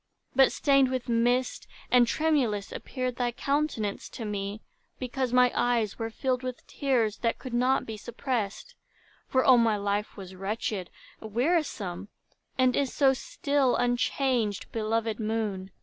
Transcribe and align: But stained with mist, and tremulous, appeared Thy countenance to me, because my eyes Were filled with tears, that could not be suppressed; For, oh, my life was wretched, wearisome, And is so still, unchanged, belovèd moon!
But 0.35 0.51
stained 0.51 0.89
with 0.89 1.07
mist, 1.09 1.67
and 1.91 2.07
tremulous, 2.07 2.71
appeared 2.71 3.17
Thy 3.17 3.31
countenance 3.31 4.09
to 4.09 4.25
me, 4.25 4.63
because 4.97 5.31
my 5.31 5.51
eyes 5.53 5.99
Were 5.99 6.09
filled 6.09 6.41
with 6.41 6.65
tears, 6.65 7.17
that 7.19 7.37
could 7.37 7.53
not 7.53 7.85
be 7.85 7.97
suppressed; 7.97 8.73
For, 9.27 9.45
oh, 9.45 9.57
my 9.57 9.77
life 9.77 10.17
was 10.17 10.33
wretched, 10.33 10.89
wearisome, 11.19 12.07
And 12.57 12.75
is 12.75 12.91
so 12.91 13.13
still, 13.13 13.75
unchanged, 13.75 14.71
belovèd 14.71 15.19
moon! 15.19 15.69